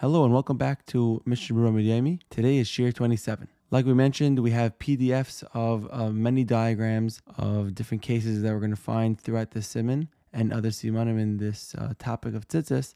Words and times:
Hello 0.00 0.24
and 0.24 0.32
welcome 0.32 0.56
back 0.56 0.86
to 0.86 1.20
Mishnah 1.26 1.54
Berurah 1.54 1.74
Midyami. 1.74 2.20
Today 2.30 2.56
is 2.56 2.68
Shiur 2.68 2.90
27. 2.90 3.48
Like 3.70 3.84
we 3.84 3.92
mentioned, 3.92 4.38
we 4.38 4.50
have 4.52 4.78
PDFs 4.78 5.44
of 5.52 5.86
uh, 5.92 6.08
many 6.08 6.42
diagrams 6.42 7.20
of 7.36 7.74
different 7.74 8.02
cases 8.02 8.40
that 8.40 8.50
we're 8.54 8.60
going 8.60 8.70
to 8.70 8.76
find 8.76 9.20
throughout 9.20 9.50
the 9.50 9.60
Siman 9.60 10.08
and 10.32 10.54
other 10.54 10.70
Simanim 10.70 11.20
in 11.20 11.36
this 11.36 11.74
uh, 11.76 11.92
topic 11.98 12.34
of 12.34 12.48
tzitzis. 12.48 12.94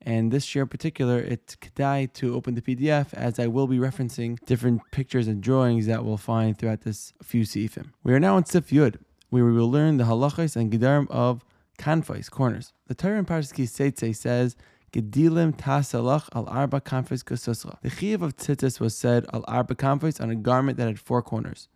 And 0.00 0.32
this 0.32 0.54
year 0.54 0.62
in 0.62 0.68
particular, 0.68 1.18
it's 1.18 1.56
kedai 1.56 2.10
to 2.14 2.34
open 2.34 2.54
the 2.54 2.62
PDF 2.62 3.12
as 3.12 3.38
I 3.38 3.48
will 3.48 3.66
be 3.66 3.76
referencing 3.76 4.42
different 4.46 4.80
pictures 4.92 5.28
and 5.28 5.42
drawings 5.42 5.84
that 5.88 6.06
we'll 6.06 6.16
find 6.16 6.56
throughout 6.56 6.80
this 6.80 7.12
few 7.22 7.42
seifim. 7.42 7.90
We 8.02 8.14
are 8.14 8.20
now 8.20 8.38
in 8.38 8.46
Sif 8.46 8.70
Yud, 8.70 8.96
where 9.28 9.44
we 9.44 9.52
will 9.52 9.70
learn 9.70 9.98
the 9.98 10.04
halachas 10.04 10.56
and 10.56 10.72
gedarim 10.72 11.06
of 11.10 11.44
kanfais, 11.78 12.30
corners. 12.30 12.72
The 12.86 12.94
Torah 12.94 13.18
in 13.18 13.26
Parshas 13.26 13.52
Ki 13.52 13.66
says, 13.66 14.56
Gedilim 14.92 15.56
tasalach 15.56 16.28
al 16.34 16.48
arba 16.48 16.80
kasusra. 16.80 17.80
The 17.82 17.90
chiyuv 17.90 18.22
of 18.22 18.36
tzitzis 18.36 18.80
was 18.80 18.96
said 18.96 19.26
al 19.32 19.44
arba 19.48 19.74
kanfais 19.74 20.20
on 20.20 20.30
a 20.30 20.34
garment 20.34 20.78
that 20.78 20.86
had 20.86 20.98
four 20.98 21.22
corners. 21.22 21.68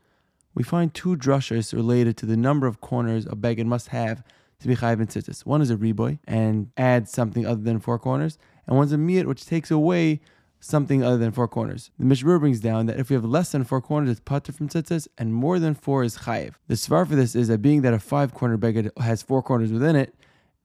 We 0.54 0.62
find 0.62 0.92
two 0.92 1.16
drushas 1.16 1.72
related 1.72 2.16
to 2.18 2.26
the 2.26 2.36
number 2.36 2.66
of 2.66 2.80
corners 2.80 3.26
a 3.26 3.36
beged 3.36 3.66
must 3.66 3.88
have 3.88 4.22
to 4.60 4.68
be 4.68 4.76
chayiv 4.76 5.00
in 5.00 5.06
tzitzis. 5.06 5.44
One 5.46 5.62
is 5.62 5.70
a 5.70 5.76
reboy 5.76 6.18
and 6.26 6.70
adds 6.76 7.10
something 7.10 7.46
other 7.46 7.62
than 7.62 7.80
four 7.80 7.98
corners, 7.98 8.38
and 8.66 8.76
one's 8.76 8.92
a 8.92 8.96
miyat 8.96 9.26
which 9.26 9.46
takes 9.46 9.70
away 9.70 10.20
something 10.60 11.02
other 11.02 11.16
than 11.16 11.32
four 11.32 11.48
corners. 11.48 11.90
The 11.98 12.04
Mishnah 12.04 12.38
brings 12.38 12.60
down 12.60 12.86
that 12.86 12.98
if 12.98 13.08
we 13.08 13.14
have 13.14 13.24
less 13.24 13.52
than 13.52 13.64
four 13.64 13.80
corners, 13.80 14.10
it's 14.10 14.20
pater 14.20 14.52
from 14.52 14.68
tzitzis, 14.68 15.08
and 15.16 15.32
more 15.32 15.58
than 15.58 15.74
four 15.74 16.04
is 16.04 16.18
chayiv. 16.18 16.54
The 16.68 16.74
svar 16.74 17.08
for 17.08 17.16
this 17.16 17.34
is 17.34 17.48
that 17.48 17.62
being 17.62 17.82
that 17.82 17.94
a 17.94 17.98
five 17.98 18.34
corner 18.34 18.58
beged 18.58 18.90
has 19.00 19.22
four 19.22 19.42
corners 19.42 19.72
within 19.72 19.96
it, 19.96 20.14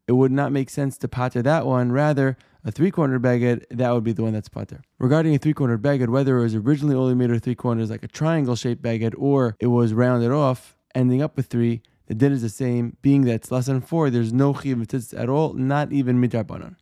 it 0.07 0.13
would 0.13 0.31
not 0.31 0.51
make 0.51 0.69
sense 0.69 0.97
to 0.99 1.07
pater 1.07 1.41
that 1.41 1.65
one. 1.65 1.91
Rather, 1.91 2.37
a 2.63 2.71
three 2.71 2.91
cornered 2.91 3.21
beged, 3.21 3.63
that 3.69 3.91
would 3.91 4.03
be 4.03 4.11
the 4.11 4.23
one 4.23 4.33
that's 4.33 4.49
pater. 4.49 4.81
Regarding 4.99 5.35
a 5.35 5.37
three 5.37 5.53
cornered 5.53 5.81
beged, 5.81 6.09
whether 6.09 6.37
it 6.37 6.43
was 6.43 6.55
originally 6.55 6.95
only 6.95 7.15
made 7.15 7.31
of 7.31 7.41
three 7.41 7.55
corners 7.55 7.89
like 7.89 8.03
a 8.03 8.07
triangle 8.07 8.55
shaped 8.55 8.81
beged 8.81 9.13
or 9.17 9.55
it 9.59 9.67
was 9.67 9.93
rounded 9.93 10.31
off, 10.31 10.75
ending 10.93 11.21
up 11.21 11.37
with 11.37 11.47
three, 11.47 11.81
the 12.07 12.15
din 12.15 12.31
is 12.31 12.41
the 12.41 12.49
same, 12.49 12.97
being 13.01 13.21
that 13.21 13.33
it's 13.33 13.51
less 13.51 13.65
than 13.65 13.81
four, 13.81 14.09
there's 14.09 14.33
no 14.33 14.53
chiv 14.53 14.85
at 15.13 15.29
all, 15.29 15.53
not 15.53 15.91
even 15.91 16.21
midrabanan. 16.21 16.75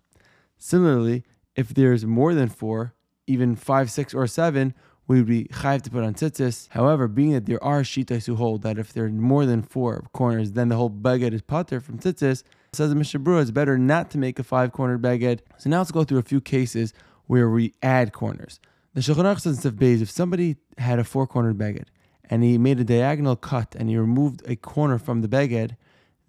Similarly, 0.57 1.23
if 1.55 1.69
there's 1.69 2.05
more 2.05 2.33
than 2.33 2.49
four, 2.49 2.93
even 3.27 3.55
five, 3.55 3.89
six, 3.89 4.13
or 4.13 4.27
seven, 4.27 4.73
we 5.07 5.17
would 5.17 5.27
be 5.27 5.45
chayiv 5.45 5.81
to 5.83 5.89
put 5.89 6.03
on 6.03 6.13
tzitzis. 6.13 6.69
However, 6.69 7.07
being 7.07 7.31
that 7.33 7.45
there 7.45 7.63
are 7.63 7.81
shitas 7.81 8.25
who 8.25 8.35
hold 8.35 8.61
that 8.63 8.77
if 8.77 8.93
there 8.93 9.05
are 9.05 9.09
more 9.09 9.45
than 9.45 9.61
four 9.61 10.05
corners, 10.13 10.53
then 10.53 10.69
the 10.69 10.75
whole 10.75 10.89
beged 10.89 11.33
is 11.33 11.41
pater 11.41 11.79
from 11.79 11.99
tzitzis, 11.99 12.43
says 12.71 12.89
the 12.89 12.95
Mishnah 12.95 13.19
Berurah, 13.19 13.41
it's 13.41 13.51
better 13.51 13.77
not 13.77 14.09
to 14.11 14.17
make 14.17 14.39
a 14.39 14.43
five-cornered 14.43 15.01
beged. 15.01 15.39
So 15.57 15.69
now 15.69 15.79
let's 15.79 15.91
go 15.91 16.03
through 16.03 16.19
a 16.19 16.23
few 16.23 16.41
cases 16.41 16.93
where 17.27 17.49
we 17.49 17.73
add 17.81 18.13
corners. 18.13 18.59
The 18.93 19.01
Shulchan 19.01 19.25
Aruch 19.25 19.41
says 19.41 19.65
in 19.65 20.01
if 20.01 20.11
somebody 20.11 20.57
had 20.77 20.99
a 20.99 21.03
four-cornered 21.03 21.57
beged 21.57 21.85
and 22.29 22.43
he 22.43 22.57
made 22.57 22.79
a 22.79 22.83
diagonal 22.83 23.35
cut 23.35 23.75
and 23.77 23.89
he 23.89 23.97
removed 23.97 24.41
a 24.47 24.55
corner 24.55 24.97
from 24.97 25.21
the 25.21 25.27
beged, 25.27 25.75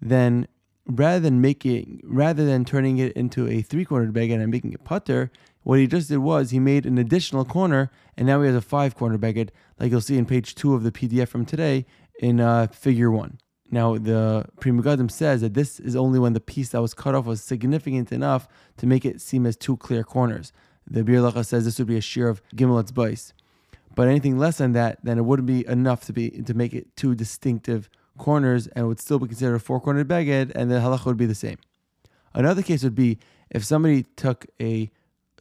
then 0.01 0.47
rather 0.87 1.19
than 1.19 1.41
making, 1.41 2.01
rather 2.03 2.45
than 2.45 2.65
turning 2.65 2.97
it 2.97 3.13
into 3.13 3.47
a 3.47 3.61
three-cornered 3.61 4.13
beged 4.13 4.41
and 4.41 4.51
making 4.51 4.73
it 4.73 4.83
putter, 4.83 5.31
what 5.63 5.79
he 5.79 5.87
just 5.87 6.09
did 6.09 6.17
was 6.17 6.51
he 6.51 6.59
made 6.59 6.85
an 6.85 6.97
additional 6.97 7.43
corner, 7.43 7.91
and 8.15 8.27
now 8.27 8.41
he 8.41 8.47
has 8.47 8.55
a 8.55 8.61
five-corner 8.61 9.17
beged, 9.17 9.49
like 9.79 9.91
you'll 9.91 10.01
see 10.01 10.17
in 10.17 10.25
page 10.25 10.53
two 10.55 10.75
of 10.75 10.83
the 10.83 10.91
PDF 10.91 11.27
from 11.27 11.45
today 11.45 11.85
in 12.19 12.39
uh, 12.39 12.67
Figure 12.67 13.09
One. 13.09 13.39
Now, 13.71 13.97
the 13.97 14.45
Pri 14.59 14.71
Megadim 14.71 15.09
says 15.09 15.41
that 15.41 15.55
this 15.55 15.79
is 15.79 15.95
only 15.95 16.19
when 16.19 16.33
the 16.33 16.39
piece 16.39 16.69
that 16.69 16.81
was 16.81 16.93
cut 16.93 17.15
off 17.15 17.25
was 17.25 17.41
significant 17.41 18.11
enough 18.11 18.47
to 18.77 18.85
make 18.85 19.05
it 19.05 19.21
seem 19.21 19.45
as 19.45 19.57
two 19.57 19.75
clear 19.77 20.03
corners. 20.03 20.53
The 20.87 21.01
Biur 21.01 21.43
says 21.43 21.65
this 21.65 21.79
would 21.79 21.87
be 21.87 21.97
a 21.97 22.01
shiur 22.01 22.29
of 22.29 22.43
Gimel 22.55 22.83
Bais. 22.91 23.33
But 23.95 24.07
anything 24.07 24.37
less 24.37 24.59
than 24.59 24.73
that, 24.73 24.99
then 25.03 25.17
it 25.17 25.25
wouldn't 25.25 25.47
be 25.47 25.65
enough 25.67 26.05
to 26.05 26.13
be 26.13 26.29
to 26.29 26.53
make 26.53 26.73
it 26.73 26.95
two 26.95 27.15
distinctive 27.15 27.89
corners 28.17 28.67
and 28.67 28.87
would 28.87 28.99
still 28.99 29.19
be 29.19 29.27
considered 29.27 29.55
a 29.55 29.59
four 29.59 29.79
cornered 29.79 30.07
beged, 30.07 30.51
and 30.55 30.71
the 30.71 30.75
halacha 30.75 31.05
would 31.05 31.17
be 31.17 31.25
the 31.25 31.35
same. 31.35 31.57
Another 32.33 32.61
case 32.61 32.83
would 32.83 32.95
be 32.95 33.17
if 33.49 33.63
somebody 33.63 34.03
took 34.15 34.45
a 34.61 34.91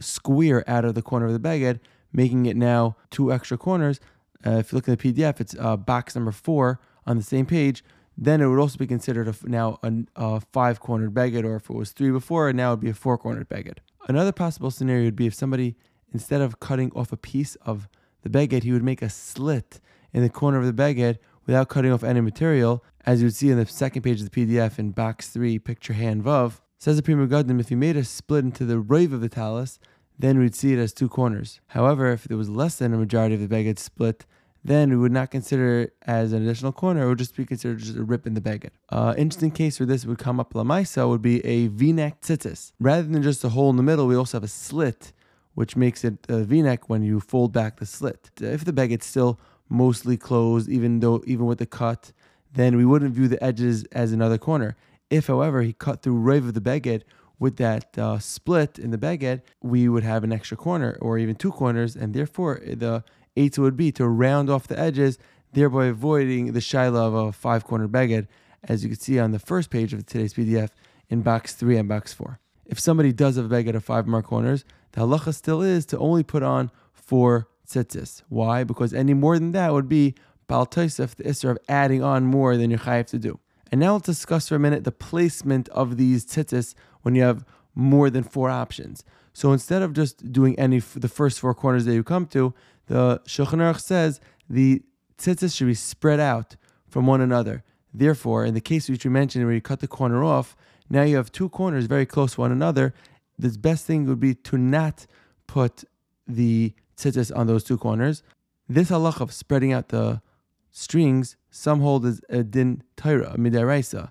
square 0.00 0.68
out 0.68 0.84
of 0.84 0.94
the 0.94 1.02
corner 1.02 1.26
of 1.26 1.32
the 1.32 1.38
beged, 1.38 1.80
making 2.12 2.46
it 2.46 2.56
now 2.56 2.96
two 3.10 3.32
extra 3.32 3.56
corners. 3.56 4.00
Uh, 4.46 4.58
if 4.58 4.72
you 4.72 4.76
look 4.76 4.88
at 4.88 4.98
the 4.98 5.12
PDF, 5.12 5.40
it's 5.40 5.56
uh, 5.58 5.76
box 5.76 6.14
number 6.14 6.32
four 6.32 6.80
on 7.06 7.16
the 7.16 7.22
same 7.22 7.46
page 7.46 7.82
then 8.16 8.40
it 8.40 8.46
would 8.46 8.58
also 8.58 8.78
be 8.78 8.86
considered 8.86 9.28
a, 9.28 9.34
now 9.44 9.78
a, 9.82 9.92
a 10.16 10.40
five 10.52 10.80
cornered 10.80 11.14
beged, 11.14 11.44
or 11.44 11.56
if 11.56 11.68
it 11.68 11.74
was 11.74 11.92
three 11.92 12.10
before, 12.10 12.52
now 12.52 12.68
it 12.68 12.74
would 12.74 12.80
be 12.80 12.90
a 12.90 12.94
four 12.94 13.18
cornered 13.18 13.48
beged. 13.48 13.78
Another 14.08 14.32
possible 14.32 14.70
scenario 14.70 15.06
would 15.06 15.16
be 15.16 15.26
if 15.26 15.34
somebody, 15.34 15.76
instead 16.12 16.40
of 16.40 16.60
cutting 16.60 16.92
off 16.94 17.12
a 17.12 17.16
piece 17.16 17.56
of 17.56 17.88
the 18.22 18.28
beged, 18.28 18.62
he 18.62 18.72
would 18.72 18.84
make 18.84 19.02
a 19.02 19.08
slit 19.08 19.80
in 20.12 20.22
the 20.22 20.30
corner 20.30 20.58
of 20.58 20.66
the 20.66 20.72
beged 20.72 21.18
without 21.46 21.68
cutting 21.68 21.92
off 21.92 22.04
any 22.04 22.20
material, 22.20 22.84
as 23.06 23.20
you 23.20 23.26
would 23.26 23.34
see 23.34 23.50
in 23.50 23.58
the 23.58 23.66
second 23.66 24.02
page 24.02 24.20
of 24.20 24.30
the 24.30 24.46
PDF 24.46 24.78
in 24.78 24.90
box 24.90 25.28
three, 25.28 25.58
picture 25.58 25.92
hand 25.92 26.24
vav. 26.24 26.60
Says 26.78 26.96
the 26.96 27.02
Pri 27.02 27.14
Megadim, 27.14 27.60
if 27.60 27.70
you 27.70 27.76
made 27.76 27.96
a 27.96 28.04
split 28.04 28.44
into 28.44 28.64
the 28.64 28.78
rave 28.78 29.12
of 29.12 29.20
the 29.20 29.28
tallis, 29.28 29.78
then 30.18 30.38
we'd 30.38 30.54
see 30.54 30.72
it 30.72 30.78
as 30.78 30.92
two 30.92 31.08
corners. 31.08 31.60
However, 31.68 32.12
if 32.12 32.24
there 32.24 32.36
was 32.36 32.48
less 32.48 32.76
than 32.76 32.92
a 32.92 32.98
majority 32.98 33.34
of 33.34 33.40
the 33.40 33.48
beged 33.48 33.78
split, 33.78 34.26
then 34.64 34.88
we 34.90 34.96
would 34.96 35.12
not 35.12 35.30
consider 35.30 35.80
it 35.80 35.96
as 36.02 36.32
an 36.32 36.42
additional 36.42 36.72
corner. 36.72 37.04
It 37.04 37.08
would 37.08 37.18
just 37.18 37.36
be 37.36 37.44
considered 37.44 37.80
just 37.80 37.96
a 37.96 38.02
rip 38.02 38.26
in 38.26 38.34
the 38.34 38.40
beged. 38.40 38.70
Uh, 38.88 39.14
interesting 39.18 39.50
case 39.50 39.78
where 39.78 39.86
this 39.86 40.06
would 40.06 40.18
come 40.18 40.40
up 40.40 40.54
lamaisa 40.54 41.06
would 41.08 41.20
be 41.20 41.44
a 41.44 41.66
v-neck 41.66 42.22
tzitzis. 42.22 42.72
Rather 42.80 43.02
than 43.02 43.22
just 43.22 43.44
a 43.44 43.50
hole 43.50 43.68
in 43.70 43.76
the 43.76 43.82
middle, 43.82 44.06
we 44.06 44.16
also 44.16 44.38
have 44.38 44.44
a 44.44 44.48
slit, 44.48 45.12
which 45.54 45.76
makes 45.76 46.02
it 46.02 46.18
a 46.28 46.44
v-neck 46.44 46.88
when 46.88 47.02
you 47.02 47.20
fold 47.20 47.52
back 47.52 47.78
the 47.78 47.86
slit. 47.86 48.30
If 48.40 48.64
the 48.64 48.72
beged's 48.72 49.04
still 49.04 49.38
mostly 49.68 50.16
closed, 50.16 50.68
even 50.68 51.00
though 51.00 51.22
even 51.26 51.46
with 51.46 51.58
the 51.58 51.66
cut, 51.66 52.12
then 52.52 52.76
we 52.76 52.84
wouldn't 52.84 53.14
view 53.14 53.28
the 53.28 53.42
edges 53.42 53.84
as 53.92 54.12
another 54.12 54.38
corner. 54.38 54.76
If, 55.10 55.26
however, 55.26 55.62
he 55.62 55.72
cut 55.72 56.02
through 56.02 56.18
rave 56.18 56.46
of 56.46 56.54
the 56.54 56.60
beged 56.60 57.02
with 57.38 57.56
that 57.56 57.98
uh, 57.98 58.18
split 58.18 58.78
in 58.78 58.90
the 58.90 58.98
beged, 58.98 59.42
we 59.62 59.88
would 59.88 60.04
have 60.04 60.24
an 60.24 60.32
extra 60.32 60.56
corner 60.56 60.96
or 61.00 61.18
even 61.18 61.34
two 61.34 61.52
corners, 61.52 61.96
and 61.96 62.14
therefore 62.14 62.60
the 62.64 63.04
Eitzah 63.36 63.58
would 63.58 63.76
be 63.76 63.90
to 63.92 64.06
round 64.06 64.48
off 64.48 64.68
the 64.68 64.78
edges, 64.78 65.18
thereby 65.52 65.86
avoiding 65.86 66.52
the 66.52 66.60
shaila 66.60 66.96
of 66.96 67.14
a 67.14 67.32
five 67.32 67.64
corner 67.64 67.88
beged, 67.88 68.28
as 68.62 68.82
you 68.82 68.90
can 68.90 68.98
see 68.98 69.18
on 69.18 69.32
the 69.32 69.38
first 69.38 69.70
page 69.70 69.92
of 69.92 70.06
today's 70.06 70.34
PDF 70.34 70.70
in 71.08 71.22
box 71.22 71.54
three 71.54 71.76
and 71.76 71.88
box 71.88 72.12
four. 72.12 72.38
If 72.66 72.78
somebody 72.78 73.12
does 73.12 73.36
have 73.36 73.50
a 73.50 73.54
beged 73.54 73.74
of 73.74 73.84
five 73.84 74.06
more 74.06 74.22
corners, 74.22 74.64
the 74.92 75.02
halacha 75.02 75.34
still 75.34 75.60
is 75.60 75.84
to 75.86 75.98
only 75.98 76.22
put 76.22 76.42
on 76.42 76.70
four 76.92 77.48
tzitzis. 77.68 78.22
Why? 78.28 78.64
Because 78.64 78.92
any 78.94 79.14
more 79.14 79.38
than 79.38 79.52
that 79.52 79.72
would 79.72 79.88
be 79.88 80.14
Baal 80.46 80.66
Tosef, 80.66 81.14
the 81.14 81.24
Isser 81.24 81.50
of 81.50 81.58
adding 81.68 82.02
on 82.02 82.24
more 82.24 82.56
than 82.56 82.70
you're 82.70 82.78
chayiv 82.78 83.06
to 83.06 83.18
do. 83.18 83.38
And 83.72 83.80
now 83.80 83.94
let's 83.94 84.06
discuss 84.06 84.48
for 84.48 84.56
a 84.56 84.58
minute 84.58 84.84
the 84.84 84.92
placement 84.92 85.68
of 85.70 85.96
these 85.96 86.24
tzitzis 86.24 86.74
when 87.02 87.14
you 87.14 87.22
have 87.22 87.44
more 87.74 88.10
than 88.10 88.22
four 88.22 88.50
options. 88.50 89.04
So 89.32 89.52
instead 89.52 89.82
of 89.82 89.92
just 89.92 90.32
doing 90.32 90.58
any 90.58 90.78
the 90.78 91.08
first 91.08 91.40
four 91.40 91.54
corners 91.54 91.84
that 91.86 91.94
you 91.94 92.04
come 92.04 92.26
to, 92.26 92.54
the 92.86 93.20
Shulchan 93.26 93.58
Aruch 93.58 93.80
says 93.80 94.20
the 94.48 94.82
tzitzis 95.18 95.56
should 95.56 95.66
be 95.66 95.74
spread 95.74 96.20
out 96.20 96.56
from 96.88 97.06
one 97.06 97.20
another. 97.20 97.64
Therefore, 97.92 98.44
in 98.44 98.54
the 98.54 98.60
case 98.60 98.88
which 98.88 99.04
we 99.04 99.10
mentioned 99.10 99.44
where 99.44 99.54
you 99.54 99.60
cut 99.60 99.80
the 99.80 99.88
corner 99.88 100.22
off, 100.22 100.56
now 100.90 101.02
you 101.02 101.16
have 101.16 101.32
two 101.32 101.48
corners 101.48 101.86
very 101.86 102.06
close 102.06 102.34
to 102.34 102.40
one 102.40 102.52
another. 102.52 102.94
The 103.38 103.56
best 103.58 103.86
thing 103.86 104.06
would 104.06 104.20
be 104.20 104.34
to 104.34 104.58
not 104.58 105.06
put 105.46 105.84
the 106.26 106.74
tzitzis 106.96 107.36
on 107.36 107.46
those 107.46 107.64
two 107.64 107.78
corners. 107.78 108.22
This 108.68 108.90
halach 108.90 109.20
of 109.20 109.32
spreading 109.32 109.72
out 109.72 109.88
the 109.88 110.22
strings, 110.70 111.36
some 111.50 111.80
hold 111.80 112.04
as 112.06 112.20
a 112.28 112.42
din 112.42 112.82
taira, 112.96 113.36
midaraisa. 113.36 114.10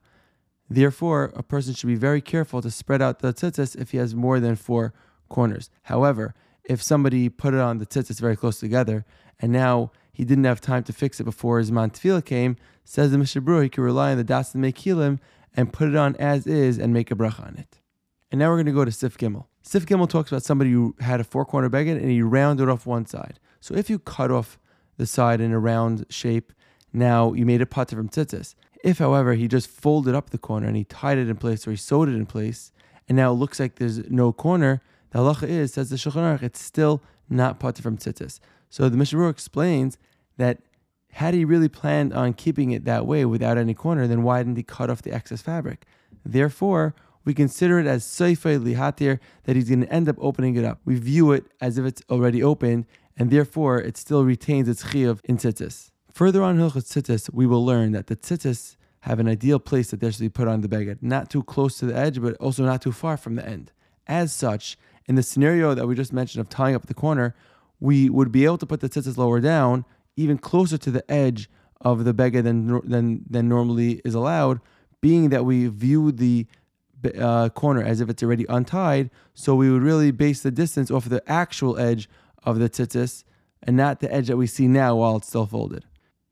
Therefore, 0.69 1.31
a 1.35 1.43
person 1.43 1.73
should 1.73 1.87
be 1.87 1.95
very 1.95 2.21
careful 2.21 2.61
to 2.61 2.71
spread 2.71 3.01
out 3.01 3.19
the 3.19 3.33
tzitzis 3.33 3.75
if 3.75 3.91
he 3.91 3.97
has 3.97 4.15
more 4.15 4.39
than 4.39 4.55
four 4.55 4.93
corners. 5.29 5.69
However, 5.83 6.33
if 6.63 6.81
somebody 6.81 7.29
put 7.29 7.53
it 7.53 7.59
on 7.59 7.79
the 7.79 7.85
tzitzis 7.85 8.19
very 8.19 8.37
close 8.37 8.59
together, 8.59 9.05
and 9.39 9.51
now 9.51 9.91
he 10.13 10.23
didn't 10.23 10.45
have 10.45 10.61
time 10.61 10.83
to 10.83 10.93
fix 10.93 11.19
it 11.19 11.25
before 11.25 11.59
his 11.59 11.71
mantfila 11.71 12.23
came, 12.23 12.55
says 12.85 13.11
the 13.11 13.17
Mishnah 13.17 13.41
Berurah, 13.41 13.63
he 13.63 13.69
could 13.69 13.83
rely 13.83 14.11
on 14.11 14.17
the 14.17 14.23
das 14.23 14.53
and 14.55 14.63
mekilim 14.63 15.19
and 15.55 15.73
put 15.73 15.89
it 15.89 15.95
on 15.95 16.15
as 16.15 16.47
is 16.47 16.77
and 16.77 16.93
make 16.93 17.11
a 17.11 17.15
bracha 17.15 17.45
on 17.45 17.55
it. 17.57 17.79
And 18.33 18.39
now 18.39 18.49
we're 18.49 18.55
going 18.55 18.65
to 18.65 18.71
go 18.71 18.83
to 18.83 18.91
Sif 18.91 19.15
Gimel. 19.15 19.45
Sif 19.61 19.85
Gimel 19.85 20.09
talks 20.09 20.31
about 20.31 20.41
somebody 20.41 20.71
who 20.71 20.95
had 20.99 21.19
a 21.19 21.23
four 21.23 21.45
corner 21.45 21.69
beged 21.69 21.97
and 21.97 22.09
he 22.09 22.23
rounded 22.23 22.67
off 22.67 22.87
one 22.87 23.05
side. 23.05 23.39
So 23.59 23.75
if 23.75 23.91
you 23.91 23.99
cut 23.99 24.31
off 24.31 24.57
the 24.97 25.05
side 25.05 25.39
in 25.39 25.51
a 25.51 25.59
round 25.59 26.07
shape, 26.09 26.51
now 26.91 27.33
you 27.33 27.45
made 27.45 27.61
a 27.61 27.67
pater 27.67 27.95
from 27.95 28.09
tzitzis. 28.09 28.55
If, 28.83 28.97
however, 28.97 29.35
he 29.35 29.47
just 29.47 29.69
folded 29.69 30.15
up 30.15 30.31
the 30.31 30.39
corner 30.39 30.65
and 30.65 30.75
he 30.75 30.83
tied 30.83 31.19
it 31.19 31.29
in 31.29 31.35
place 31.35 31.67
or 31.67 31.71
he 31.71 31.77
sewed 31.77 32.09
it 32.09 32.15
in 32.15 32.25
place, 32.25 32.71
and 33.07 33.15
now 33.15 33.29
it 33.29 33.35
looks 33.35 33.59
like 33.59 33.75
there's 33.75 34.09
no 34.09 34.33
corner, 34.33 34.81
the 35.11 35.19
halacha 35.19 35.47
is, 35.47 35.73
says 35.73 35.91
the 35.91 35.95
Shulchan 35.95 36.39
Aruch, 36.39 36.41
it's 36.41 36.59
still 36.59 37.03
not 37.29 37.59
pater 37.59 37.83
from 37.83 37.97
tzitzis. 37.97 38.39
So 38.67 38.89
the 38.89 38.97
Mishnah 38.97 39.27
explains 39.27 39.99
that 40.37 40.57
had 41.11 41.35
he 41.35 41.45
really 41.45 41.69
planned 41.69 42.13
on 42.13 42.33
keeping 42.33 42.71
it 42.71 42.85
that 42.85 43.05
way 43.05 43.25
without 43.25 43.59
any 43.59 43.75
corner, 43.75 44.07
then 44.07 44.23
why 44.23 44.39
didn't 44.39 44.57
he 44.57 44.63
cut 44.63 44.89
off 44.89 45.03
the 45.03 45.13
excess 45.13 45.43
fabric? 45.43 45.85
Therefore, 46.25 46.95
we 47.25 47.33
consider 47.33 47.79
it 47.79 47.87
as 47.87 48.03
seifei 48.03 48.59
lihatir, 48.59 49.19
that 49.43 49.55
he's 49.55 49.69
going 49.69 49.81
to 49.81 49.93
end 49.93 50.09
up 50.09 50.15
opening 50.19 50.55
it 50.55 50.65
up. 50.65 50.79
We 50.85 50.95
view 50.95 51.31
it 51.31 51.45
as 51.61 51.77
if 51.77 51.85
it's 51.85 52.01
already 52.09 52.43
opened, 52.43 52.85
and 53.17 53.29
therefore 53.29 53.79
it 53.79 53.97
still 53.97 54.23
retains 54.23 54.67
its 54.67 54.83
chiyuv 54.83 55.19
in 55.25 55.37
tzitzis. 55.37 55.91
Further 56.13 56.43
on 56.43 56.57
Hilchot 56.57 56.83
Tzitzis, 56.83 57.33
we 57.33 57.47
will 57.47 57.65
learn 57.65 57.91
that 57.93 58.07
the 58.07 58.15
tzitzis 58.15 58.75
have 59.01 59.19
an 59.19 59.27
ideal 59.27 59.59
place 59.59 59.91
that 59.91 59.99
they 59.99 60.11
should 60.11 60.21
be 60.21 60.29
put 60.29 60.47
on 60.47 60.61
the 60.61 60.67
beged, 60.67 60.99
not 61.01 61.29
too 61.29 61.43
close 61.43 61.77
to 61.79 61.85
the 61.85 61.95
edge, 61.95 62.21
but 62.21 62.35
also 62.35 62.63
not 62.63 62.81
too 62.81 62.91
far 62.91 63.17
from 63.17 63.35
the 63.35 63.45
end. 63.45 63.71
As 64.07 64.31
such, 64.31 64.77
in 65.07 65.15
the 65.15 65.23
scenario 65.23 65.73
that 65.73 65.87
we 65.87 65.95
just 65.95 66.13
mentioned 66.13 66.41
of 66.41 66.49
tying 66.49 66.75
up 66.75 66.85
the 66.85 66.93
corner, 66.93 67.35
we 67.79 68.09
would 68.09 68.31
be 68.31 68.45
able 68.45 68.57
to 68.59 68.65
put 68.65 68.79
the 68.79 68.89
tzitzis 68.89 69.17
lower 69.17 69.39
down, 69.39 69.85
even 70.15 70.37
closer 70.37 70.77
to 70.77 70.91
the 70.91 71.09
edge 71.11 71.49
of 71.81 72.05
the 72.05 72.13
beged 72.13 72.43
than, 72.43 72.79
than, 72.87 73.25
than 73.29 73.49
normally 73.49 74.01
is 74.05 74.13
allowed, 74.13 74.61
being 75.01 75.29
that 75.29 75.43
we 75.43 75.67
view 75.67 76.11
the 76.11 76.45
uh, 77.05 77.49
corner 77.49 77.83
as 77.83 78.01
if 78.01 78.09
it's 78.09 78.23
already 78.23 78.45
untied. 78.49 79.09
So 79.33 79.55
we 79.55 79.69
would 79.71 79.83
really 79.83 80.11
base 80.11 80.41
the 80.41 80.51
distance 80.51 80.91
off 80.91 81.05
of 81.05 81.11
the 81.11 81.23
actual 81.29 81.77
edge 81.77 82.09
of 82.43 82.59
the 82.59 82.69
tzitzis 82.69 83.23
and 83.61 83.77
not 83.77 83.99
the 83.99 84.13
edge 84.13 84.27
that 84.27 84.37
we 84.37 84.47
see 84.47 84.67
now 84.67 84.95
while 84.95 85.17
it's 85.17 85.27
still 85.27 85.45
folded. 85.45 85.85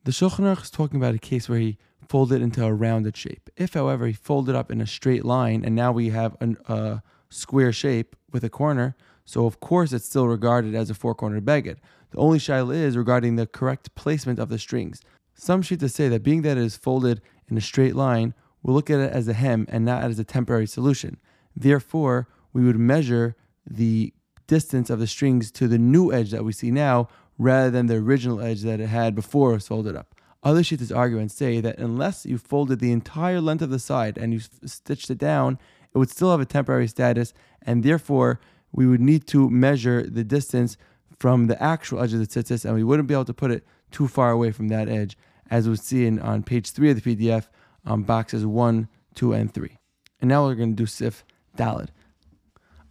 The 0.04 0.12
Shulchan 0.12 0.40
Aruch 0.40 0.64
is 0.64 0.72
talking 0.72 0.98
about 0.98 1.16
a 1.16 1.20
case 1.20 1.48
where 1.48 1.60
he 1.60 1.78
folded 2.10 2.42
into 2.42 2.66
a 2.66 2.74
rounded 2.74 3.16
shape. 3.16 3.50
If, 3.56 3.74
however, 3.74 4.08
he 4.08 4.14
folded 4.14 4.56
up 4.56 4.72
in 4.72 4.82
a 4.82 4.88
straight 4.88 5.24
line 5.24 5.64
and 5.64 5.76
now 5.76 5.92
we 5.92 6.10
have 6.10 6.36
a 6.42 7.02
square 7.30 7.72
shape 7.72 8.16
with 8.32 8.44
a 8.44 8.50
corner, 8.50 8.96
so 9.24 9.46
of 9.46 9.60
course 9.60 9.94
it's 9.94 10.06
still 10.06 10.28
regarded 10.28 10.76
as 10.76 10.90
a 10.90 10.94
four-cornered 10.94 11.46
beged. 11.46 11.78
The 12.10 12.18
only 12.18 12.40
shaila 12.40 12.76
is 12.76 12.98
regarding 12.98 13.36
the 13.36 13.48
correct 13.48 13.96
placement 13.96 14.40
of 14.40 14.50
the 14.50 14.60
strings. 14.60 15.02
Some 15.34 15.62
to 15.62 15.90
say 15.90 16.10
that 16.10 16.24
being 16.24 16.42
that 16.42 16.58
it 16.58 16.64
is 16.64 16.76
folded 16.76 17.22
in 17.48 17.58
a 17.58 17.62
straight 17.62 17.96
line, 17.96 18.34
we'll 18.64 18.76
look 18.76 18.90
at 18.90 19.00
it 19.00 19.12
as 19.12 19.28
a 19.28 19.34
hem 19.34 19.66
and 19.70 19.86
not 19.86 20.04
as 20.04 20.20
a 20.20 20.24
temporary 20.24 20.68
solution. 20.68 21.18
Therefore, 21.56 22.28
we 22.54 22.64
would 22.64 22.78
measure 22.78 23.36
the 23.70 24.14
distance 24.48 24.90
of 24.90 25.00
the 25.00 25.08
strings 25.08 25.52
to 25.52 25.68
the 25.68 25.78
new 25.78 26.12
edge 26.12 26.32
that 26.32 26.44
we 26.44 26.52
see 26.52 26.72
now 26.72 27.08
rather 27.38 27.72
than 27.72 27.88
the 27.88 27.96
original 27.96 28.42
edge 28.42 28.62
that 28.62 28.80
it 28.80 28.88
had 28.88 29.16
before 29.16 29.52
it 29.52 29.56
was 29.56 29.68
folded 29.68 29.96
up. 29.96 30.16
Other 30.44 30.62
shittas 30.62 30.96
argue 30.96 31.20
and 31.20 31.32
say 31.32 31.62
that 31.62 31.78
unless 31.78 32.26
you 32.26 32.38
folded 32.38 32.80
the 32.80 32.92
entire 32.92 33.40
length 33.40 33.62
of 33.62 33.70
the 33.70 33.80
side 33.80 34.18
and 34.18 34.34
you 34.34 34.40
stitched 34.66 35.10
it 35.10 35.18
down, 35.18 35.60
it 35.94 35.98
would 35.98 36.10
still 36.10 36.32
have 36.32 36.40
a 36.40 36.46
temporary 36.46 36.88
status, 36.88 37.34
and 37.62 37.84
therefore 37.84 38.40
we 38.72 38.88
would 38.88 39.02
need 39.02 39.28
to 39.28 39.50
measure 39.50 40.04
the 40.04 40.24
distance 40.24 40.78
from 41.20 41.48
the 41.48 41.62
actual 41.62 42.02
edge 42.02 42.14
of 42.14 42.20
the 42.20 42.26
tzitzis, 42.26 42.66
and 42.66 42.74
we 42.74 42.84
wouldn't 42.84 43.08
be 43.08 43.14
able 43.14 43.26
to 43.26 43.34
put 43.34 43.52
it 43.52 43.66
too 43.92 44.08
far 44.08 44.32
away 44.32 44.52
from 44.52 44.70
that 44.70 44.90
edge, 44.90 45.18
as 45.52 45.70
we 45.70 45.76
see 45.76 46.08
on 46.20 46.44
page 46.44 46.72
three 46.72 46.90
of 46.90 47.02
the 47.02 47.16
PDF, 47.16 47.48
um, 47.86 48.04
boxes 48.04 48.46
one, 48.46 48.88
two, 49.16 49.34
and 49.34 49.54
three. 49.54 49.78
And 50.20 50.30
now 50.30 50.46
we're 50.46 50.56
going 50.56 50.72
to 50.72 50.76
do 50.76 50.86
sif 50.86 51.24
dalid. 51.58 51.90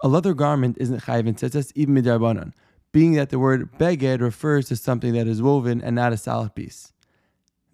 A 0.03 0.09
leather 0.09 0.35
garment 0.35 0.77
isn't 0.81 1.03
chayiv 1.03 1.27
in 1.27 1.35
tzitzis, 1.35 1.73
even 1.75 1.95
midrabanan, 1.95 2.53
being 2.93 3.13
that 3.13 3.31
the 3.31 3.39
word 3.39 3.71
beged 3.79 4.21
refers 4.21 4.69
to 4.69 4.77
something 4.77 5.13
that 5.13 5.27
is 5.27 5.43
woven 5.43 5.81
and 5.83 5.95
not 5.95 6.13
a 6.13 6.17
solid 6.17 6.55
piece. 6.55 6.93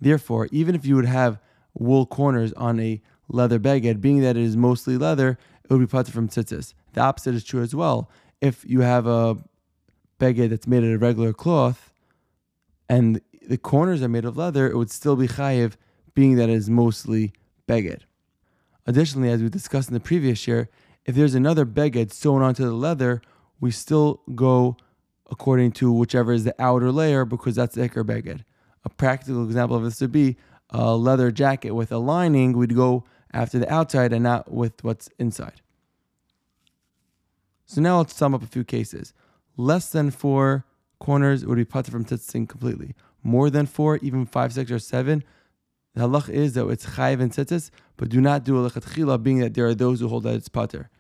Therefore, 0.01 0.49
even 0.53 0.75
if 0.75 0.85
you 0.85 0.97
would 0.97 1.07
have 1.07 1.39
wool 1.75 2.05
corners 2.05 2.53
on 2.55 2.81
a 2.81 3.01
leather 3.29 3.59
beged, 3.59 4.01
being 4.01 4.21
that 4.21 4.37
it 4.37 4.43
is 4.43 4.57
mostly 4.57 4.97
leather, 4.99 5.39
it 5.65 5.71
would 5.71 5.81
be 5.81 5.87
parted 5.87 6.13
from 6.13 6.29
tzitzis. 6.29 6.75
The 6.93 7.01
opposite 7.01 7.35
is 7.35 7.45
true 7.45 7.63
as 7.63 7.75
well. 7.75 8.11
If 8.41 8.65
you 8.67 8.81
have 8.81 9.07
a 9.07 9.37
beged 10.19 10.51
that's 10.51 10.67
made 10.67 10.85
out 10.85 10.91
of 10.91 11.03
regular 11.03 11.33
cloth, 11.33 11.93
and 12.89 13.21
the 13.49 13.59
corners 13.59 14.03
are 14.03 14.09
made 14.09 14.25
of 14.25 14.37
leather, 14.37 14.69
it 14.69 14.77
would 14.77 14.91
still 14.91 15.17
be 15.17 15.29
chayiv, 15.29 15.75
being 16.17 16.35
that 16.35 16.49
it 16.49 16.55
is 16.55 16.69
mostly 16.69 17.33
beged. 17.69 18.01
Additionally, 18.87 19.31
as 19.31 19.41
we 19.41 19.49
discussed 19.49 19.89
in 19.89 19.95
the 19.95 20.01
previous 20.01 20.49
year, 20.49 20.69
if 21.05 21.15
there's 21.15 21.37
another 21.37 21.65
beged 21.65 22.13
sewn 22.13 22.43
onto 22.43 22.65
the 22.65 22.73
leather, 22.73 23.23
we 23.61 23.71
still 23.71 24.23
go 24.35 24.77
according 25.31 25.73
to 25.73 25.93
whichever 25.93 26.33
is 26.33 26.43
the 26.43 26.55
outer 26.59 26.91
layer 26.91 27.25
because 27.25 27.55
that's 27.55 27.77
the 27.77 27.89
ikar 27.89 28.05
beged. 28.05 28.43
A 28.85 28.89
practical 28.89 29.45
example 29.45 29.77
of 29.77 29.85
this 29.85 30.01
would 30.01 30.11
be 30.11 30.37
a 30.71 30.97
leather 30.97 31.31
jacket 31.31 31.73
with 31.73 31.93
a 31.93 31.99
lining. 31.99 32.57
We'd 32.57 32.75
go 32.75 33.05
after 33.33 33.59
the 33.59 33.73
outside 33.73 34.13
and 34.13 34.23
not 34.23 34.51
with 34.51 34.83
what's 34.83 35.09
inside. 35.19 35.61
So 37.67 37.81
now 37.81 37.99
let's 37.99 38.15
sum 38.15 38.35
up 38.35 38.43
a 38.43 38.47
few 38.47 38.65
cases. 38.65 39.13
Less 39.57 39.91
than 39.91 40.11
four 40.11 40.65
corners 40.99 41.45
would 41.45 41.57
be 41.57 41.65
putted 41.65 41.93
from 41.93 42.05
tzitzit 42.05 42.49
completely. 42.49 42.95
More 43.23 43.51
than 43.51 43.67
four, 43.67 43.99
even 43.99 44.25
five, 44.25 44.53
six, 44.53 44.71
or 44.71 44.79
seven, 44.79 45.25
the 45.97 46.03
halach 46.03 46.29
is 46.29 46.53
that 46.53 46.69
it's 46.69 46.85
chayiv 46.85 47.21
and 47.23 47.33
tzitzis, 47.33 47.71
but 47.97 48.11
do 48.11 48.21
not 48.21 48.45
do 48.45 48.63
a 48.63 49.19
being 49.19 49.39
that 49.39 49.55
there 49.55 49.67
are 49.67 49.75
those 49.75 50.01
who 50.01 50.09
hold 50.09 50.25
that 50.25 50.35
it's 50.35 50.51
pater. 50.51 50.91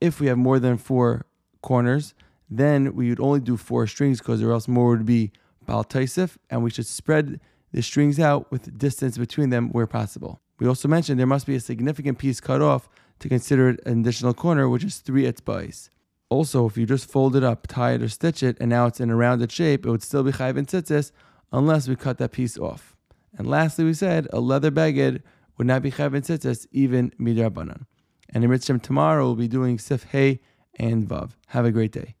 If 0.00 0.18
we 0.18 0.26
have 0.26 0.36
more 0.36 0.58
than 0.58 0.78
four 0.78 1.26
corners, 1.62 2.12
then 2.50 2.96
we 2.96 3.08
would 3.08 3.20
only 3.20 3.38
do 3.38 3.56
four 3.56 3.86
strings 3.86 4.18
because 4.18 4.42
or 4.42 4.50
else 4.50 4.66
more 4.66 4.88
would 4.88 5.06
be 5.06 5.30
bal 5.64 5.84
taisif, 5.84 6.38
and 6.50 6.64
we 6.64 6.70
should 6.70 6.86
spread 6.86 7.40
the 7.70 7.82
strings 7.82 8.18
out 8.18 8.50
with 8.50 8.76
distance 8.76 9.16
between 9.16 9.50
them 9.50 9.70
where 9.70 9.86
possible. 9.86 10.40
We 10.58 10.66
also 10.66 10.88
mentioned 10.88 11.20
there 11.20 11.26
must 11.26 11.46
be 11.46 11.54
a 11.54 11.60
significant 11.60 12.18
piece 12.18 12.40
cut 12.40 12.60
off 12.60 12.88
to 13.20 13.28
consider 13.28 13.70
it 13.70 13.80
an 13.86 14.00
additional 14.00 14.34
corner, 14.34 14.68
which 14.68 14.82
is 14.82 14.98
three 14.98 15.22
etzbais. 15.22 15.88
Also, 16.30 16.66
if 16.66 16.76
you 16.76 16.84
just 16.84 17.08
fold 17.08 17.36
it 17.36 17.44
up, 17.44 17.68
tie 17.68 17.92
it, 17.92 18.02
or 18.02 18.08
stitch 18.08 18.42
it, 18.42 18.56
and 18.58 18.70
now 18.70 18.86
it's 18.86 18.98
in 18.98 19.08
a 19.08 19.14
rounded 19.14 19.52
shape, 19.52 19.86
it 19.86 19.90
would 19.90 20.02
still 20.02 20.24
be 20.24 20.32
chayv 20.32 20.58
and 20.58 20.66
tzitzis 20.66 21.12
unless 21.52 21.86
we 21.86 21.94
cut 21.94 22.18
that 22.18 22.32
piece 22.32 22.58
off. 22.58 22.91
And 23.36 23.46
lastly, 23.46 23.84
we 23.84 23.94
said 23.94 24.28
a 24.32 24.40
leather 24.40 24.70
beged 24.70 25.22
would 25.56 25.66
not 25.66 25.82
be 25.82 25.90
chayv 25.90 26.14
and 26.14 26.24
tzitzis 26.24 26.66
even 26.72 27.12
midrabanan. 27.18 27.86
And 28.30 28.44
in 28.44 28.50
Mitzvah 28.50 28.78
tomorrow, 28.78 29.26
we'll 29.26 29.36
be 29.36 29.48
doing 29.48 29.78
sif 29.78 30.04
hey 30.04 30.40
and 30.78 31.06
vav. 31.08 31.32
Have 31.48 31.64
a 31.64 31.72
great 31.72 31.92
day. 31.92 32.16